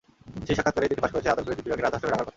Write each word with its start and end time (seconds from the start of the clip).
সেই 0.45 0.55
সাক্ষাৎকারেই 0.57 0.89
তিনি 0.91 1.01
ফাঁস 1.03 1.13
করেছেন, 1.13 1.33
আদর 1.33 1.43
করে 1.45 1.57
দীপিকাকে 1.57 1.83
রাজহাঁস 1.85 2.01
নামে 2.03 2.11
ডাকার 2.13 2.23
কথা। 2.25 2.29